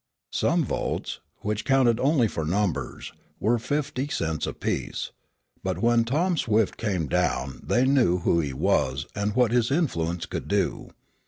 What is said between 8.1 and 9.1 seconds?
who he was